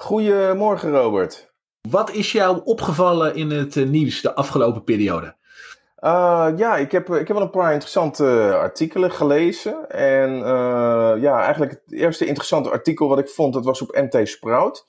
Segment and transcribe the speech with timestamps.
[0.00, 1.52] Goedemorgen Robert.
[1.90, 5.34] Wat is jou opgevallen in het uh, nieuws de afgelopen periode?
[6.00, 9.90] Uh, ja, ik heb, ik heb wel een paar interessante artikelen gelezen.
[9.90, 14.28] En uh, ja, eigenlijk het eerste interessante artikel wat ik vond, dat was op MT
[14.28, 14.86] Sprout.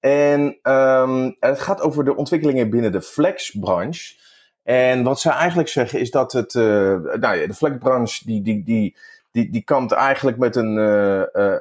[0.00, 4.14] En um, het gaat over de ontwikkelingen binnen de flexbranche.
[4.62, 8.96] En wat ze eigenlijk zeggen is dat het, nou ja, de flexbranche die, die, die,
[9.30, 10.74] die, die kampt eigenlijk met een,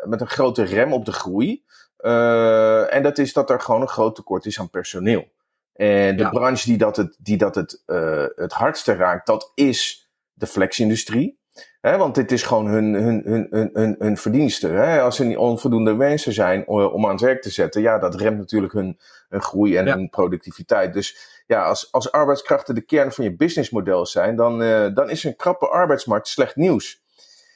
[0.04, 1.64] met een grote rem op de groei.
[2.06, 5.28] Uh, en dat is dat er gewoon een groot tekort is aan personeel.
[5.74, 6.30] En de ja.
[6.30, 11.40] branche die dat het, die dat het, uh, het hardste raakt, dat is de flexindustrie.
[11.82, 14.82] He, want dit is gewoon hun, hun, hun, hun, hun, hun verdienste.
[15.02, 18.38] Als er niet onvoldoende mensen zijn om aan het werk te zetten, ja, dat remt
[18.38, 19.96] natuurlijk hun, hun groei en ja.
[19.96, 20.94] hun productiviteit.
[20.94, 25.24] Dus ja, als, als arbeidskrachten de kern van je businessmodel zijn, dan, uh, dan is
[25.24, 27.04] een krappe arbeidsmarkt slecht nieuws.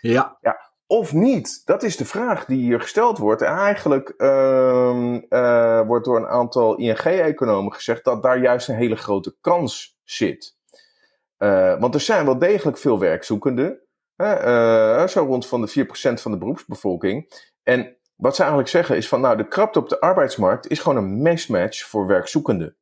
[0.01, 0.37] Ja.
[0.41, 0.68] ja.
[0.91, 1.65] Of niet?
[1.65, 3.41] Dat is de vraag die hier gesteld wordt.
[3.41, 8.95] En eigenlijk uh, uh, wordt door een aantal ING-economen gezegd dat daar juist een hele
[8.95, 10.57] grote kans zit.
[11.37, 13.79] Uh, want er zijn wel degelijk veel werkzoekenden.
[14.17, 17.43] Uh, zo rond van de 4% van de beroepsbevolking.
[17.63, 20.97] En wat ze eigenlijk zeggen is van nou, de krapte op de arbeidsmarkt is gewoon
[20.97, 22.75] een mismatch voor werkzoekenden.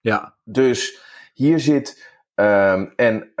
[0.00, 0.36] Ja.
[0.44, 1.00] Dus
[1.34, 2.12] hier zit.
[2.34, 3.32] Um, en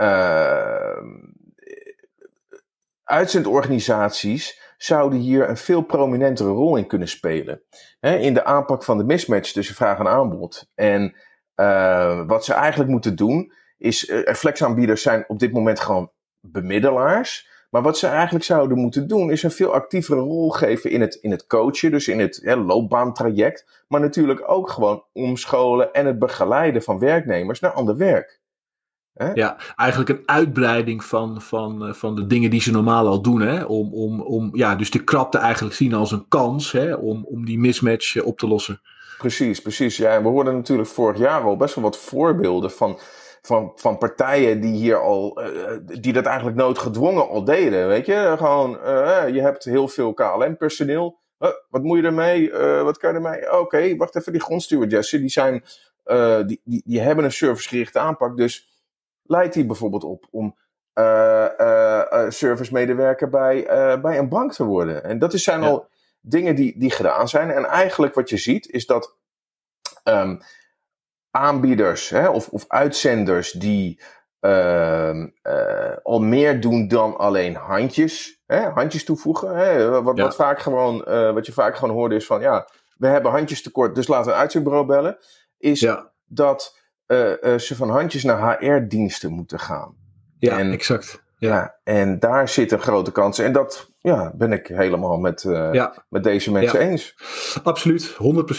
[3.04, 7.62] uitzendorganisaties zouden hier een veel prominentere rol in kunnen spelen.
[8.00, 10.70] Hè, in de aanpak van de mismatch tussen vraag en aanbod.
[10.74, 11.14] En
[11.56, 14.08] uh, wat ze eigenlijk moeten doen, is.
[14.08, 17.52] Uh, flexaanbieders zijn op dit moment gewoon bemiddelaars.
[17.70, 21.14] Maar wat ze eigenlijk zouden moeten doen, is een veel actievere rol geven in het,
[21.14, 23.84] in het coachen, dus in het hè, loopbaantraject.
[23.88, 28.40] Maar natuurlijk ook gewoon omscholen en het begeleiden van werknemers naar ander werk.
[29.14, 29.32] Hè?
[29.32, 33.40] Ja, eigenlijk een uitbreiding van, van, van de dingen die ze normaal al doen.
[33.40, 33.64] Hè?
[33.64, 36.94] Om, om, om ja, dus de krapte eigenlijk zien als een kans hè?
[36.94, 38.80] Om, om die mismatch op te lossen.
[39.18, 39.96] Precies, precies.
[39.96, 42.98] Ja, en we hoorden natuurlijk vorig jaar al best wel wat voorbeelden van,
[43.42, 45.50] van, van partijen die hier al, uh,
[46.00, 47.88] die dat eigenlijk noodgedwongen al deden.
[47.88, 51.18] Weet je, gewoon, uh, je hebt heel veel KLM-personeel.
[51.38, 52.52] Uh, wat moet je ermee?
[52.82, 53.44] wat kan je ermee?
[53.46, 55.64] Oké, okay, wacht even, die grondstewardessen, die zijn,
[56.46, 58.73] die, die, die hebben een servicegerichte aanpak, dus
[59.24, 60.56] leidt die bijvoorbeeld op om
[60.94, 63.64] uh, uh, servicemedewerker bij,
[64.00, 65.04] bij een bank te worden.
[65.04, 65.66] En dat is, zijn ja.
[65.66, 65.88] al
[66.20, 67.50] dingen die, die gedaan zijn.
[67.50, 69.16] En eigenlijk wat je ziet is dat
[70.04, 70.40] um,
[71.30, 74.00] aanbieders hè, of, of uitzenders die
[74.40, 75.26] uh,
[76.02, 79.56] al meer doen dan alleen handjes, hè, handjes toevoegen.
[79.56, 80.22] Hè, wat, ja.
[80.22, 83.94] wat, vaak gewoon, wat je vaak gewoon hoorde is van ja, we hebben handjes tekort,
[83.94, 85.18] dus laten we een uitzendbureau bellen.
[85.58, 86.12] Is ja.
[86.24, 86.78] dat
[87.56, 89.94] ze van handjes naar HR-diensten moeten gaan.
[90.38, 91.22] Ja, en, exact.
[91.38, 91.48] Ja.
[91.48, 91.74] ja.
[91.84, 93.38] en daar zit een grote kans.
[93.38, 96.04] En dat ja, ben ik helemaal met, uh, ja.
[96.08, 96.86] met deze mensen ja.
[96.86, 97.14] eens.
[97.62, 98.16] Absoluut,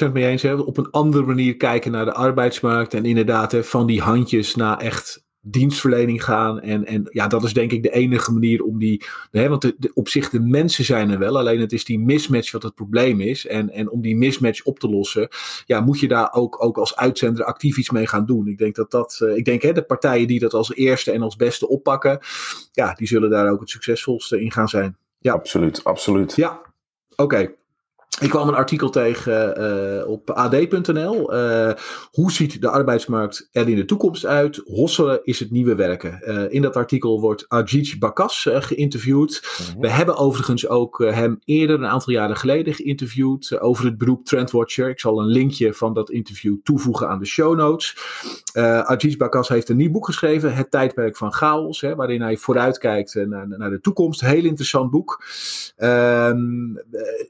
[0.07, 0.41] 100% mee eens.
[0.41, 0.53] Hè.
[0.53, 2.93] Op een andere manier kijken naar de arbeidsmarkt.
[2.93, 6.59] En inderdaad, hè, van die handjes naar echt dienstverlening gaan.
[6.59, 9.03] En, en ja, dat is denk ik de enige manier om die.
[9.31, 11.37] Hè, want de, de, op zich, de mensen zijn er wel.
[11.37, 13.47] Alleen het is die mismatch wat het probleem is.
[13.47, 15.27] En, en om die mismatch op te lossen,
[15.65, 18.47] ja, moet je daar ook, ook als uitzender actief iets mee gaan doen.
[18.47, 19.19] Ik denk dat dat.
[19.23, 22.19] Uh, ik denk hè, de partijen die dat als eerste en als beste oppakken,
[22.71, 24.97] ja, die zullen daar ook het succesvolste in gaan zijn.
[25.19, 26.35] Ja, absoluut, absoluut.
[26.35, 26.61] Ja,
[27.09, 27.23] oké.
[27.23, 27.55] Okay.
[28.21, 29.61] Ik kwam een artikel tegen
[30.01, 31.33] uh, op ad.nl.
[31.33, 31.71] Uh,
[32.11, 34.61] hoe ziet de arbeidsmarkt er in de toekomst uit?
[34.65, 36.21] Hosselen is het nieuwe werken.
[36.23, 39.57] Uh, in dat artikel wordt Ajit Bakas geïnterviewd.
[39.59, 39.81] Mm-hmm.
[39.81, 44.89] We hebben overigens ook hem eerder een aantal jaren geleden geïnterviewd over het beroep Trendwatcher.
[44.89, 47.97] Ik zal een linkje van dat interview toevoegen aan de show notes.
[48.83, 53.15] Ajit Bakas heeft een nieuw boek geschreven, Het tijdperk van chaos, hè, waarin hij vooruitkijkt
[53.15, 54.21] naar, naar de toekomst.
[54.21, 55.23] Heel interessant boek.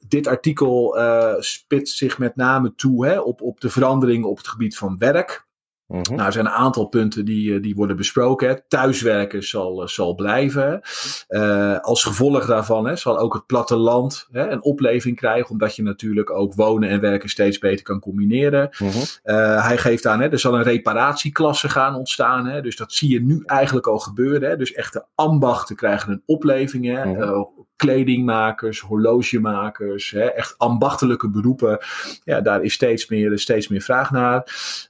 [0.07, 4.47] dit artikel uh, spitst zich met name toe hè, op, op de veranderingen op het
[4.47, 5.43] gebied van werk.
[5.87, 6.15] Mm-hmm.
[6.15, 8.47] Nou, er zijn een aantal punten die, die worden besproken.
[8.47, 8.55] Hè.
[8.67, 10.81] Thuiswerken zal, zal blijven.
[11.29, 15.83] Uh, als gevolg daarvan hè, zal ook het platteland hè, een opleving krijgen, omdat je
[15.83, 18.69] natuurlijk ook wonen en werken steeds beter kan combineren.
[18.79, 22.45] Uh, hij geeft aan, hè, er zal een reparatieklasse gaan ontstaan.
[22.45, 24.49] Hè, dus dat zie je nu eigenlijk al gebeuren.
[24.49, 24.57] Hè.
[24.57, 26.85] Dus echte ambachten krijgen een opleving.
[26.85, 27.05] Hè.
[27.05, 27.41] Uh,
[27.75, 31.77] kledingmakers, horlogemakers, hè, echt ambachtelijke beroepen.
[32.23, 34.43] Ja, daar is steeds meer, steeds meer vraag naar.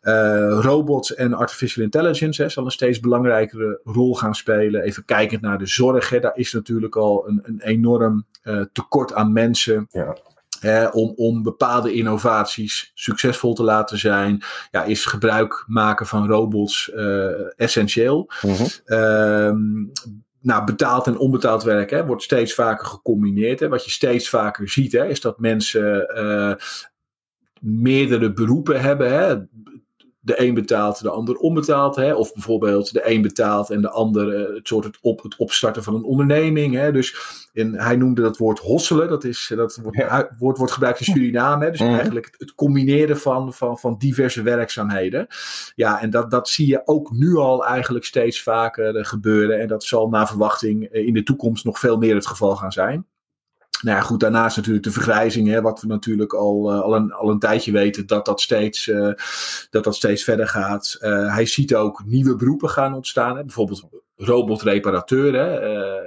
[0.03, 4.81] Uh, robots en artificial intelligence hè, zal een steeds belangrijkere rol gaan spelen.
[4.81, 9.13] Even kijkend naar de zorg, hè, daar is natuurlijk al een, een enorm uh, tekort
[9.13, 9.87] aan mensen.
[9.91, 10.15] Ja
[10.91, 17.59] om, om bepaalde innovaties succesvol te laten zijn, ja, is gebruik maken van robots uh,
[17.59, 18.29] essentieel.
[18.41, 19.91] Mm
[20.45, 23.59] nou, betaald en onbetaald werk hè, wordt steeds vaker gecombineerd.
[23.59, 23.67] Hè.
[23.69, 26.53] Wat je steeds vaker ziet, hè, is dat mensen uh,
[27.61, 29.11] meerdere beroepen hebben.
[29.11, 29.35] Hè
[30.25, 31.95] de een betaalt, de ander onbetaald.
[31.95, 32.13] Hè?
[32.13, 35.83] Of bijvoorbeeld de een betaalt en de ander uh, het, soort het, op, het opstarten
[35.83, 36.73] van een onderneming.
[36.73, 36.91] Hè?
[36.91, 37.15] Dus
[37.53, 39.09] in, hij noemde dat woord hosselen.
[39.09, 40.29] Dat, is, dat wordt, ja.
[40.37, 41.65] woord wordt gebruikt in Suriname.
[41.65, 41.71] Hè?
[41.71, 41.93] Dus mm.
[41.93, 45.27] eigenlijk het, het, combineren van, van, van diverse werkzaamheden.
[45.75, 49.59] Ja, en dat, dat zie je ook nu al eigenlijk steeds vaker uh, gebeuren.
[49.59, 52.71] En dat zal naar verwachting uh, in de toekomst nog veel meer het geval gaan
[52.71, 53.05] zijn.
[53.85, 57.11] Nou ja, goed, daarnaast natuurlijk de vergrijzing, hè, wat we natuurlijk al, uh, al, een,
[57.11, 59.13] al een tijdje weten, dat dat steeds, uh,
[59.69, 60.97] dat dat steeds verder gaat.
[61.01, 63.83] Uh, hij ziet ook nieuwe beroepen gaan ontstaan, hè, bijvoorbeeld
[64.15, 65.33] robotreparateur.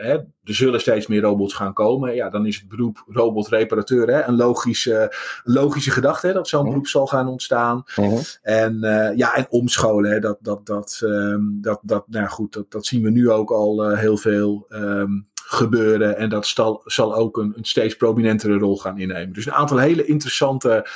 [0.03, 2.15] Hè, er zullen steeds meer robots gaan komen.
[2.15, 5.15] Ja, dan is het beroep robotreparateur hè, een logische,
[5.45, 6.69] logische gedachte, hè, dat zo'n mhm.
[6.69, 7.83] beroep zal gaan ontstaan.
[7.95, 8.19] -hmm.
[8.43, 8.79] En
[9.17, 13.03] ja, en omscholen, hè, dat, dat, dat, um, dat, dat, nou goed, dat, dat zien
[13.03, 14.67] we nu ook al heel veel.
[14.69, 16.17] Um, gebeuren.
[16.17, 19.33] En dat zal, zal ook een, een, steeds prominentere rol gaan innemen.
[19.33, 20.87] Dus een aantal hele interessante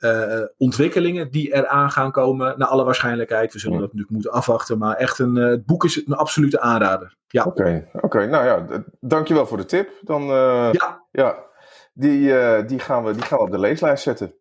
[0.00, 2.54] uh, ontwikkelingen die eraan gaan komen.
[2.58, 3.52] Naar alle waarschijnlijkheid.
[3.52, 4.78] We zullen dat natuurlijk moeten afwachten.
[4.78, 7.16] Maar echt een, uh, het boek is een absolute aanrader.
[7.28, 7.44] Ja.
[7.44, 8.26] Oké, okay, oké.
[8.26, 9.90] nou ja, dankjewel voor de tip.
[10.00, 11.04] Dan, ja.
[11.10, 11.36] ja.
[11.94, 14.34] Die, die, gaan we, die gaan we op de leeslijst zetten.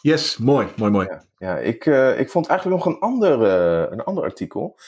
[0.00, 1.06] Yes, mooi, mooi, mooi.
[1.06, 1.86] Ja, ja ik,
[2.18, 3.42] ik vond eigenlijk nog een ander,
[3.92, 4.78] een ander artikel.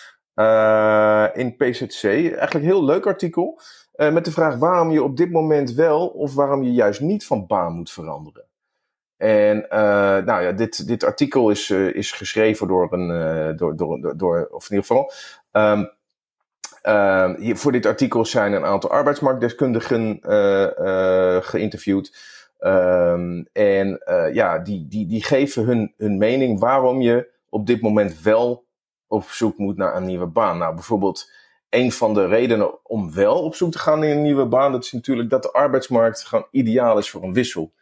[1.34, 2.04] In PZC.
[2.04, 3.60] Eigenlijk heel leuk artikel.
[3.96, 7.26] Uh, met de vraag waarom je op dit moment wel of waarom je juist niet
[7.26, 8.44] van baan moet veranderen.
[9.16, 9.68] En uh,
[10.24, 14.70] nou ja, dit, dit artikel is, uh, is geschreven door een, door, door, door, of
[14.70, 15.12] in ieder geval,
[15.52, 15.90] um,
[17.38, 20.18] hier, voor dit artikel zijn een aantal arbeidsmarktdeskundigen
[21.42, 22.16] geïnterviewd.
[22.60, 24.02] Um, en
[24.32, 28.63] ja, die, die, die geven hun, hun mening waarom je op dit moment wel
[29.14, 30.58] op zoek moet naar een nieuwe baan.
[30.58, 31.30] Nou, bijvoorbeeld
[31.70, 34.84] een van de redenen om wel op zoek te gaan in een nieuwe baan, dat
[34.84, 37.72] is natuurlijk dat de arbeidsmarkt gewoon ideaal is voor een wissel.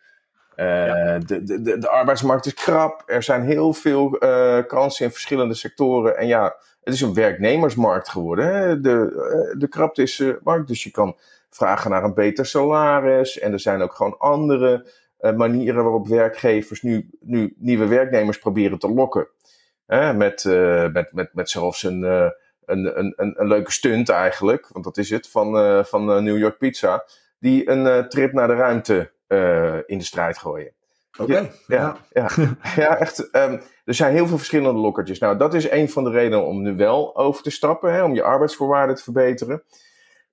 [0.56, 1.19] Uh, ja.
[1.19, 6.17] de, de, de, arbeidsmarkt is krap, er zijn heel veel uh, kansen in verschillende sectoren.
[6.17, 8.46] En ja, het is een werknemersmarkt geworden.
[8.46, 8.81] Hè?
[8.81, 9.12] De,
[9.50, 11.17] uh, de krapte is markt, dus je kan
[11.50, 13.38] vragen naar een beter salaris.
[13.38, 14.87] En er zijn ook gewoon andere
[15.37, 19.28] manieren waarop werkgevers nu, nu nieuwe werknemers proberen te lokken.
[20.14, 20.44] Met,
[20.92, 22.32] met, met, met zelfs een
[22.64, 26.58] een, een, een, leuke stunt eigenlijk, want dat is het, van, uh, van New York
[26.58, 27.04] Pizza,
[27.38, 29.10] die een trip naar de ruimte
[29.86, 30.72] in de strijd gooien.
[31.18, 31.32] Oké.
[31.32, 32.56] Okay, ja, ja, ja.
[32.76, 33.18] ja, echt.
[33.36, 35.18] Um, er zijn heel veel verschillende lokkertjes.
[35.18, 38.14] Nou, dat is een van de redenen om nu wel over te stappen, hè, om
[38.14, 39.62] je arbeidsvoorwaarden te verbeteren.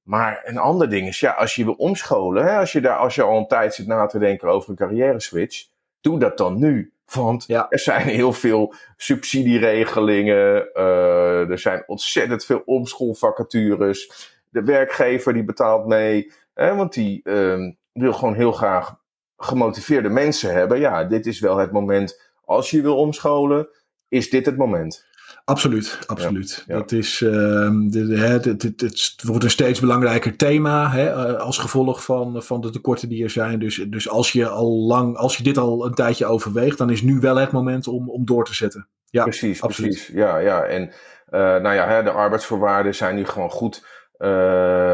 [0.03, 3.15] Maar een ander ding is, ja, als je wil omscholen, hè, als, je daar, als
[3.15, 5.67] je al een tijd zit na te denken over een carrière switch,
[6.01, 6.93] doe dat dan nu.
[7.13, 7.69] Want ja.
[7.69, 10.69] er zijn heel veel subsidieregelingen.
[10.73, 14.29] Uh, er zijn ontzettend veel omschoolvacatures.
[14.49, 16.31] De werkgever die betaalt mee.
[16.53, 18.97] Hè, want die uh, wil gewoon heel graag
[19.37, 20.79] gemotiveerde mensen hebben.
[20.79, 22.31] Ja, dit is wel het moment.
[22.45, 23.69] Als je wil omscholen,
[24.07, 25.07] is dit het moment.
[25.49, 26.63] Absoluut, absoluut.
[26.67, 31.57] Ja, Dat is, uh, de, de, het, wordt een steeds belangrijker thema hè, eh, als
[31.57, 33.59] gevolg van, van de tekorten die er zijn.
[33.59, 37.01] Dus, dus als je al lang, als je dit al een tijdje overweegt, dan is
[37.01, 38.87] nu wel het moment om, om door te zetten.
[39.05, 39.91] Ja, precies, absoluut.
[39.91, 40.15] precies.
[40.15, 40.63] Ja, ja.
[40.63, 40.81] En
[41.29, 43.85] uh, nou ja, hè, de arbeidsvoorwaarden zijn nu gewoon goed.
[44.17, 44.29] Uh,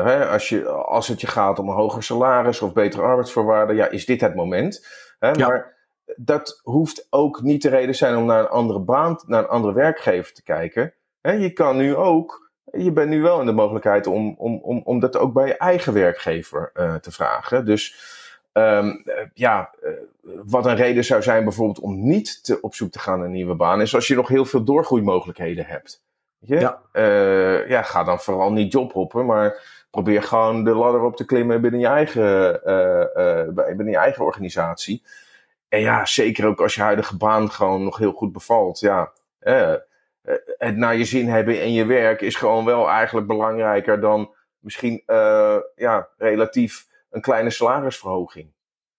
[0.05, 3.89] hè, als, je, als het je gaat om een hoger salaris of betere arbeidsvoorwaarden, ja,
[3.89, 4.87] is dit het moment.
[5.19, 5.47] Hè, ja.
[5.47, 5.74] Maar
[6.15, 9.73] dat hoeft ook niet de reden zijn om naar een andere baan, naar een andere
[9.73, 10.93] werkgever te kijken.
[11.21, 14.99] je kan nu ook, je bent nu wel in de mogelijkheid om, om, om, om
[14.99, 17.65] dat ook bij je eigen werkgever uh, te vragen.
[17.65, 17.95] Dus
[18.53, 19.91] um, ja, uh,
[20.45, 23.33] wat een reden zou zijn bijvoorbeeld om niet te, op zoek te gaan naar een
[23.33, 26.03] nieuwe baan, is als je nog heel veel doorgroeimogelijkheden hebt.
[26.39, 26.59] Je?
[26.59, 26.81] Ja.
[26.93, 31.61] Uh, ja, ga dan vooral niet jobhoppen, maar probeer gewoon de ladder op te klimmen
[31.61, 32.61] binnen je eigen,
[33.55, 35.03] binnen je eigen organisatie.
[35.75, 38.79] En ja, zeker ook als je huidige baan gewoon nog heel goed bevalt.
[38.79, 39.73] Ja, eh,
[40.57, 45.03] het naar je zin hebben in je werk is gewoon wel eigenlijk belangrijker dan misschien
[45.07, 48.53] uh, ja, relatief een kleine salarisverhoging.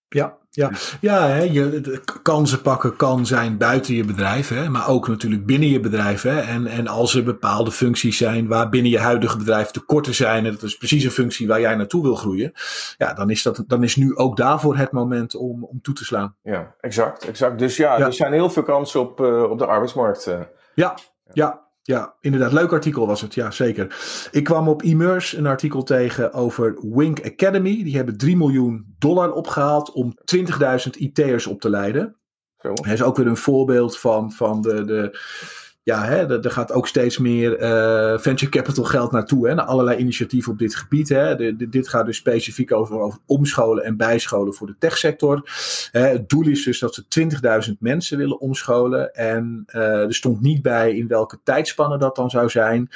[0.09, 0.71] Ja, ja.
[1.01, 5.69] ja hè, je, kansen pakken kan zijn buiten je bedrijf, hè, maar ook natuurlijk binnen
[5.69, 6.21] je bedrijf.
[6.21, 6.39] Hè.
[6.39, 10.51] En, en als er bepaalde functies zijn waar binnen je huidige bedrijf tekorten zijn, en
[10.51, 12.51] dat is precies een functie waar jij naartoe wil groeien,
[12.97, 16.05] ja, dan is, dat, dan is nu ook daarvoor het moment om, om toe te
[16.05, 16.35] slaan.
[16.41, 17.27] Ja, exact.
[17.27, 17.59] exact.
[17.59, 20.27] Dus ja, er zijn heel veel kansen op, uh, op de arbeidsmarkt.
[20.27, 20.39] Uh.
[20.73, 20.97] Ja,
[21.33, 21.66] ja.
[21.87, 22.51] Ja, inderdaad.
[22.51, 23.33] Leuk artikel was het.
[23.33, 23.95] Ja, zeker.
[24.31, 27.83] Ik kwam op Immerse een artikel tegen over Wink Academy.
[27.83, 32.15] Die hebben 3 miljoen dollar opgehaald om 20.000 IT'ers op te leiden.
[32.57, 32.73] Zo.
[32.73, 35.19] Dat is ook weer een voorbeeld van, van de, de
[35.87, 39.47] ja, hè, er gaat ook steeds meer uh, venture capital geld naartoe.
[39.47, 41.09] Hè, allerlei initiatieven op dit gebied.
[41.09, 41.35] Hè.
[41.35, 45.41] De, dit gaat dus specifiek over, over omscholen en bijscholen voor de techsector.
[45.91, 49.13] Het doel is dus dat ze 20.000 mensen willen omscholen.
[49.13, 52.89] En uh, er stond niet bij in welke tijdspannen dat dan zou zijn.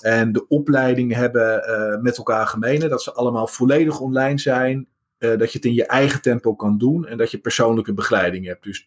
[0.00, 4.86] En de opleidingen hebben uh, met elkaar gemeen dat ze allemaal volledig online zijn.
[5.18, 7.06] dat je het in je eigen tempo kan doen.
[7.06, 8.62] En dat je persoonlijke begeleiding hebt.
[8.62, 8.86] Dus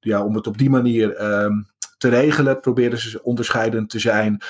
[0.00, 1.70] ja, om het op die manier um,
[2.02, 4.40] te regelen, proberen ze onderscheidend te zijn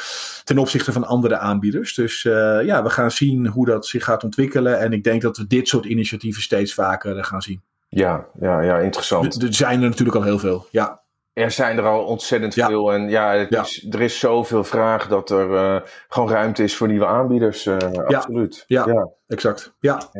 [0.44, 1.94] ten opzichte van andere aanbieders.
[1.94, 2.32] Dus uh,
[2.64, 4.78] ja, we gaan zien hoe dat zich gaat ontwikkelen.
[4.78, 7.62] En ik denk dat we dit soort initiatieven steeds vaker uh, gaan zien.
[7.88, 9.42] Ja, ja, ja, interessant.
[9.42, 11.00] Er zijn er natuurlijk al heel veel, ja.
[11.32, 12.66] Er zijn er al ontzettend ja.
[12.66, 12.92] veel.
[12.92, 13.62] En ja, het ja.
[13.62, 17.68] Is, er is zoveel vraag dat er uh, gewoon ruimte is voor nieuwe aanbieders.
[17.68, 18.64] absoluut.
[18.66, 19.74] Ja, ja, exact.
[19.80, 20.10] Ja.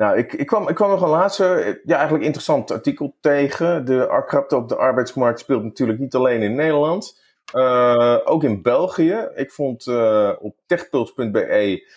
[0.00, 3.84] Nou, ik, ik, kwam, ik kwam nog een laatste, ja, eigenlijk interessant artikel tegen.
[3.84, 7.20] De krapte op de arbeidsmarkt speelt natuurlijk niet alleen in Nederland,
[7.54, 9.28] uh, ook in België.
[9.34, 11.88] Ik vond uh, op techpuls.be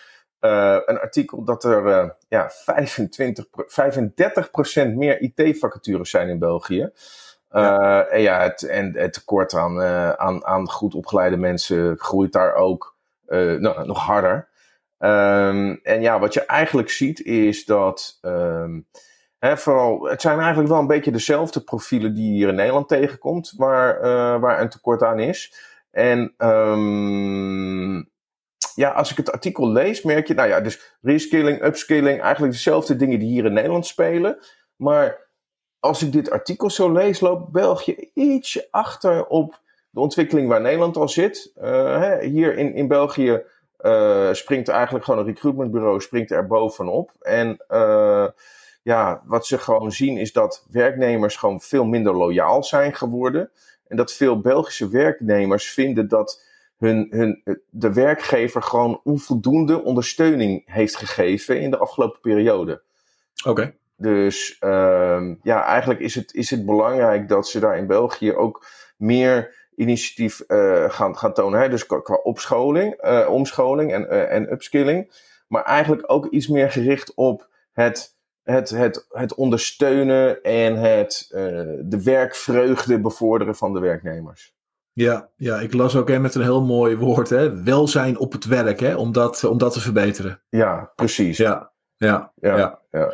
[0.42, 6.90] uh, een artikel dat er ja, 25, 35% meer IT-vacatures zijn in België.
[7.50, 8.08] Ja.
[8.08, 9.82] en ja, het, en het tekort aan,
[10.18, 12.96] aan, aan goed opgeleide mensen groeit daar ook
[13.28, 14.52] nou, nog harder.
[15.04, 18.20] Um, en ja, wat je eigenlijk ziet is dat.
[19.40, 23.54] Hè, vooral, het zijn eigenlijk wel een beetje dezelfde profielen die hier in Nederland tegenkomt,
[23.58, 25.54] waar, uh, waar een tekort aan is.
[25.92, 28.10] En um,
[28.76, 32.96] ja, als ik het artikel lees, merk je, nou ja, dus reskilling, upskilling, eigenlijk dezelfde
[32.96, 34.38] dingen die hier in Nederland spelen.
[34.76, 35.28] Maar
[35.80, 40.98] als ik dit artikel zo lees, loopt België ietsje achter op de ontwikkeling waar Nederland
[40.98, 41.52] al zit.
[41.60, 43.44] Hè, hier in, in België
[43.84, 47.12] uh, springt eigenlijk gewoon een recruitmentbureau springt er bovenop.
[47.22, 48.28] En uh,
[48.84, 53.52] ja, wat ze gewoon zien is dat werknemers gewoon veel minder loyaal zijn geworden.
[53.88, 56.46] En dat veel Belgische werknemers vinden dat
[56.78, 62.82] hun, hun, de werkgever gewoon onvoldoende ondersteuning heeft gegeven in de afgelopen periode.
[63.46, 63.74] Oké.
[63.98, 68.66] Dus uh, ja, eigenlijk is het, is het belangrijk dat ze daar in België ook
[68.98, 71.60] meer initiatief uh, gaan, gaan tonen.
[71.60, 71.70] Hè?
[71.70, 75.12] Dus qua, opscholing, uh, omscholing en, uh, en upskilling.
[75.48, 81.28] Maar eigenlijk ook iets meer gericht op het, het, het, het ondersteunen en het,
[81.84, 84.54] de werkvreugde bevorderen van de werknemers.
[84.94, 87.64] Ja, ja, ik las ook hè, met een heel mooi woord, hè?
[87.64, 88.96] welzijn op het werk, hè?
[88.96, 90.42] Om, dat, om dat te verbeteren.
[90.50, 91.38] Ja, precies.
[91.38, 92.58] Ja, ja, ja.
[92.58, 92.80] ja.
[92.92, 93.14] ja.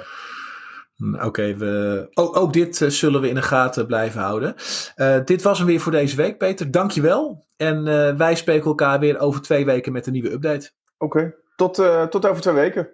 [0.99, 2.07] Hm, oké, we...
[2.13, 4.55] ook, ook dit uh, zullen we in de gaten blijven houden.
[4.95, 6.71] Uh, dit was hem weer voor deze week, Peter.
[6.71, 7.45] Dankjewel.
[7.57, 10.71] En uh, wij spreken elkaar weer over twee weken met een nieuwe update.
[10.97, 11.75] Oké, tot,
[12.09, 12.89] tot over twee weken.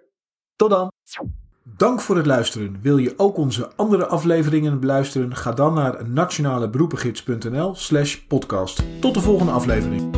[0.56, 0.92] Tot dan.
[1.76, 2.78] Dank voor het luisteren.
[2.82, 5.36] Wil je ook onze andere afleveringen beluisteren?
[5.36, 9.00] Ga dan naar nationaleberoepengids.nl slash podcast.
[9.00, 10.15] Tot de volgende aflevering.